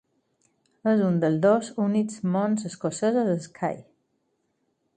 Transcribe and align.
És 0.91 1.01
un 1.09 1.19
dels 1.23 1.37
dos 1.43 1.69
únics 1.85 2.23
monts 2.37 2.65
escocesos 2.73 3.31
a 3.35 3.39
Skye. 3.47 3.79